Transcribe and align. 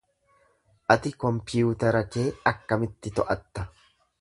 Ati 0.95 1.11
kompiyuutara 1.25 2.01
kee 2.15 2.25
akkamitti 2.53 3.13
to'atta? 3.21 3.71